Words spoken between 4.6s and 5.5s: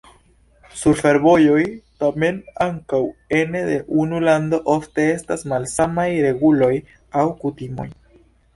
ofte estas